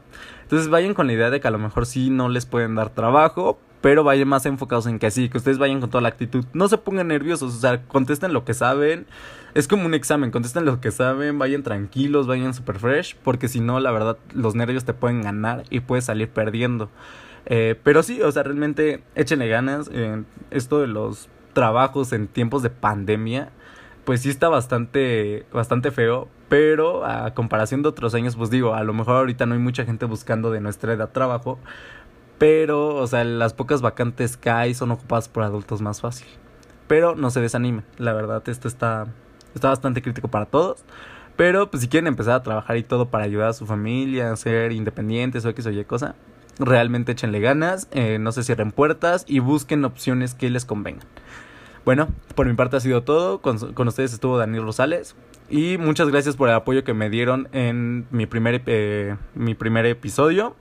Entonces 0.54 0.70
vayan 0.70 0.94
con 0.94 1.08
la 1.08 1.14
idea 1.14 1.32
de 1.32 1.42
que 1.42 1.48
a 1.48 1.52
lo 1.52 1.58
mejor 1.58 1.88
sí 1.88 2.12
no 2.12 2.30
les 2.30 2.46
pueden 2.46 2.76
dar 2.76 2.92
trabajo, 2.92 3.60
pero 3.82 4.04
vayan 4.04 4.28
más 4.28 4.46
enfocados 4.46 4.86
en 4.86 5.00
que 5.00 5.08
así, 5.08 5.28
que 5.28 5.40
ustedes 5.40 5.58
vayan 5.58 5.80
con 5.82 5.90
toda 5.90 6.04
la 6.04 6.10
actitud. 6.10 6.46
No 6.54 6.68
se 6.68 6.78
pongan 6.78 7.08
nerviosos, 7.08 7.56
o 7.56 7.60
sea, 7.60 7.82
contesten 7.88 8.34
lo 8.34 8.46
que 8.46 8.54
saben. 8.54 9.08
Es 9.56 9.68
como 9.68 9.88
un 9.88 9.96
examen, 9.96 10.30
contesten 10.30 10.64
lo 10.64 10.80
que 10.80 10.92
saben, 10.92 11.40
vayan 11.40 11.64
tranquilos, 11.64 12.28
vayan 12.28 12.54
super 12.54 12.78
fresh, 12.78 13.16
porque 13.24 13.48
si 13.48 13.62
no, 13.62 13.80
la 13.80 13.90
verdad, 13.90 14.20
los 14.36 14.54
nervios 14.54 14.86
te 14.86 14.94
pueden 14.94 15.24
ganar 15.24 15.64
y 15.72 15.80
puedes 15.80 16.06
salir 16.06 16.30
perdiendo. 16.30 16.92
Eh, 17.48 17.74
pero 17.84 18.04
sí, 18.04 18.22
o 18.22 18.32
sea, 18.32 18.44
realmente 18.44 19.02
échenle 19.16 19.48
ganas. 19.48 19.90
Eh, 19.92 20.22
esto 20.52 20.82
de 20.82 20.86
los 20.86 21.30
trabajos 21.54 22.14
en 22.14 22.28
tiempos 22.28 22.62
de 22.62 22.70
pandemia, 22.70 23.50
pues 24.06 24.22
sí 24.22 24.30
está 24.30 24.50
bastante, 24.50 25.48
bastante 25.52 25.90
feo. 25.90 26.28
Pero 26.54 27.04
a 27.04 27.34
comparación 27.34 27.82
de 27.82 27.90
otros 27.90 28.14
años, 28.14 28.36
pues 28.36 28.52
digo, 28.52 28.76
a 28.76 28.84
lo 28.84 28.94
mejor 28.94 29.16
ahorita 29.16 29.48
no 29.48 29.56
hay 29.56 29.60
mucha 29.60 29.86
gente 29.86 30.06
buscando 30.06 30.52
de 30.52 30.62
nuestra 30.62 30.94
edad 30.94 31.10
trabajo. 31.10 31.58
Pero, 32.38 32.94
o 32.94 33.08
sea, 33.08 33.24
las 33.24 33.56
pocas 33.56 33.82
vacantes 33.82 34.38
que 34.38 34.52
hay 34.52 34.76
son 34.76 34.92
ocupadas 34.92 35.28
por 35.30 35.42
adultos 35.42 35.82
más 35.82 36.02
fácil. 36.02 36.28
Pero 36.88 37.16
no 37.16 37.32
se 37.32 37.42
desanimen, 37.42 37.84
la 37.98 38.14
verdad, 38.14 38.48
esto 38.48 38.68
está, 38.68 39.08
está 39.56 39.70
bastante 39.70 40.04
crítico 40.04 40.28
para 40.28 40.46
todos. 40.46 40.86
Pero, 41.38 41.72
pues 41.72 41.82
si 41.82 41.90
quieren 41.90 42.06
empezar 42.06 42.36
a 42.36 42.44
trabajar 42.44 42.78
y 42.78 42.84
todo 42.84 43.08
para 43.08 43.24
ayudar 43.24 43.50
a 43.50 43.54
su 43.54 43.66
familia, 43.66 44.36
ser 44.36 44.74
independientes 44.74 45.46
o 45.46 45.50
X 45.50 45.66
o 45.66 45.72
Y 45.72 45.84
cosa, 45.86 46.14
realmente 46.60 47.14
échenle 47.14 47.40
ganas, 47.40 47.88
eh, 47.90 48.20
no 48.20 48.32
se 48.32 48.44
cierren 48.44 48.72
puertas 48.72 49.26
y 49.28 49.40
busquen 49.40 49.86
opciones 49.86 50.36
que 50.36 50.52
les 50.52 50.66
convengan. 50.66 51.08
Bueno, 51.84 52.10
por 52.36 52.46
mi 52.46 52.54
parte 52.54 52.78
ha 52.78 52.80
sido 52.80 53.02
todo. 53.02 53.42
Con, 53.42 53.74
con 53.74 53.88
ustedes 53.88 54.14
estuvo 54.14 54.38
Daniel 54.38 54.66
Rosales. 54.66 55.16
Y 55.50 55.78
muchas 55.78 56.10
gracias 56.10 56.36
por 56.36 56.50
el 56.50 56.56
apoyo 56.56 56.84
que 56.84 56.94
me 56.94 57.10
dieron 57.10 57.48
en 57.52 58.06
mi 58.12 58.26
primer, 58.26 58.62
eh, 58.66 59.16
mi 59.36 59.56
primer 59.56 59.86
episodio. 59.86 60.56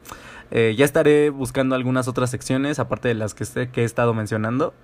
Eh, 0.51 0.75
ya 0.77 0.85
estaré 0.85 1.31
buscando 1.31 1.75
algunas 1.75 2.09
otras 2.09 2.31
secciones, 2.31 2.79
aparte 2.79 3.09
de 3.09 3.15
las 3.15 3.35
que, 3.35 3.69
que 3.69 3.83
he 3.83 3.85
estado 3.85 4.13
mencionando 4.13 4.75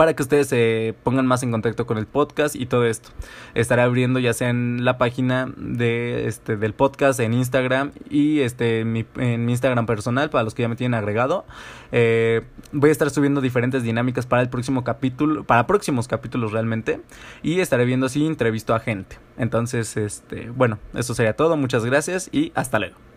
para 0.00 0.14
que 0.14 0.22
ustedes 0.22 0.46
se 0.46 0.94
pongan 1.02 1.26
más 1.26 1.42
en 1.42 1.50
contacto 1.50 1.86
con 1.86 1.98
el 1.98 2.06
podcast 2.06 2.56
y 2.56 2.64
todo 2.64 2.86
esto. 2.86 3.10
Estaré 3.52 3.82
abriendo 3.82 4.18
ya 4.18 4.32
sea 4.32 4.48
en 4.48 4.82
la 4.82 4.96
página 4.96 5.52
de 5.58 6.26
este 6.26 6.56
del 6.56 6.72
podcast 6.72 7.20
en 7.20 7.34
Instagram 7.34 7.92
y 8.08 8.40
este 8.40 8.86
mi, 8.86 9.04
en 9.16 9.44
mi 9.44 9.52
Instagram 9.52 9.84
personal 9.84 10.30
para 10.30 10.42
los 10.42 10.54
que 10.54 10.62
ya 10.62 10.70
me 10.70 10.76
tienen 10.76 10.94
agregado. 10.94 11.44
Eh, 11.92 12.40
voy 12.72 12.88
a 12.88 12.92
estar 12.92 13.10
subiendo 13.10 13.42
diferentes 13.42 13.82
dinámicas 13.82 14.24
para 14.24 14.40
el 14.40 14.48
próximo 14.48 14.84
capítulo, 14.84 15.44
para 15.44 15.66
próximos 15.66 16.08
capítulos 16.08 16.52
realmente 16.52 17.02
y 17.42 17.60
estaré 17.60 17.84
viendo 17.84 18.08
si 18.08 18.24
entrevisto 18.24 18.74
a 18.74 18.80
gente. 18.80 19.18
Entonces, 19.36 19.98
este, 19.98 20.48
bueno, 20.48 20.78
eso 20.94 21.12
sería 21.12 21.36
todo. 21.36 21.58
Muchas 21.58 21.84
gracias 21.84 22.30
y 22.32 22.52
hasta 22.54 22.78
luego. 22.78 23.09